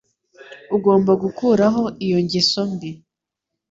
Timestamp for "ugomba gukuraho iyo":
0.75-2.17